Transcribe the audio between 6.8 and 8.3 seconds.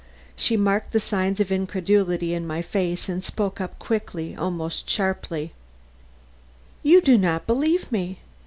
"You do not believe me.